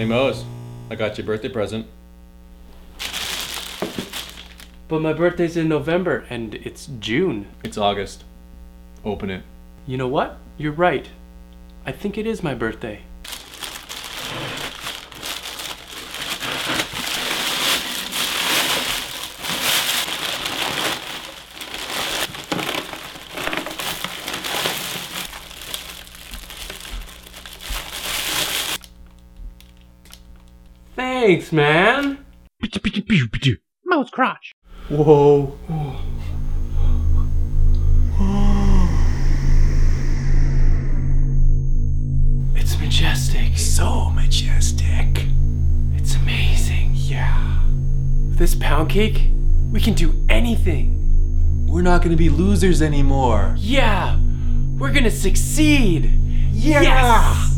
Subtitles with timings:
[0.00, 0.46] Hey Mose,
[0.88, 1.86] I got your birthday present.
[4.88, 7.48] But my birthday's in November and it's June.
[7.62, 8.24] It's August.
[9.04, 9.42] Open it.
[9.86, 10.38] You know what?
[10.56, 11.10] You're right.
[11.84, 13.02] I think it is my birthday.
[30.96, 32.24] Thanks, man.
[33.84, 34.52] Mouse crotch.
[34.88, 35.56] Whoa.
[42.54, 43.56] It's majestic.
[43.56, 45.26] So majestic.
[45.94, 46.90] It's amazing.
[46.94, 47.64] Yeah.
[48.28, 49.28] With this pound cake,
[49.72, 50.96] we can do anything.
[51.66, 53.54] We're not gonna be losers anymore.
[53.58, 54.18] Yeah.
[54.78, 56.10] We're gonna succeed.
[56.52, 56.82] Yeah!
[56.82, 57.49] Yes!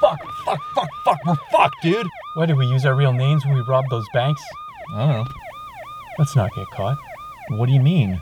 [0.00, 2.06] Fuck, fuck, fuck, fuck, we're fucked, dude.
[2.34, 4.40] Why did we use our real names when we robbed those banks?
[4.94, 5.26] I don't know.
[6.18, 6.96] Let's not get caught.
[7.50, 8.20] What do you mean?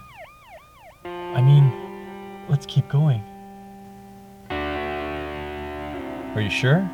[1.05, 1.73] I mean,
[2.49, 3.23] let's keep going.
[4.51, 6.89] Are you sure?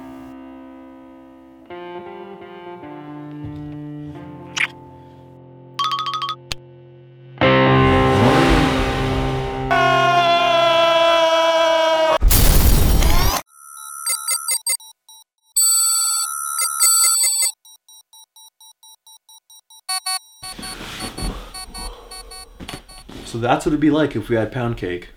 [23.34, 25.08] So that's what it'd be like if we had pound cake.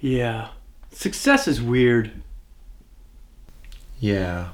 [0.00, 0.48] Yeah.
[0.92, 2.10] Success is weird.
[3.98, 4.52] Yeah.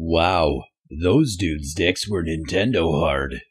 [0.00, 0.62] Wow,
[1.02, 3.42] those dudes' dicks were Nintendo hard.